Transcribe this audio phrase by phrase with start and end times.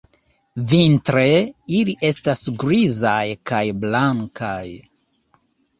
[0.71, 1.25] Vintre,
[1.81, 4.63] ili estas grizaj kaj blankaj.